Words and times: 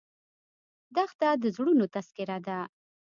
دښته 0.95 1.29
د 1.41 1.43
زړونو 1.55 1.85
تذکره 1.93 2.37
ده. 2.47 2.59